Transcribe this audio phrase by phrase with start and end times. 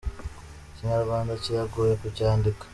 [0.71, 2.65] Ikinyarwanda kiragoye kucyandika.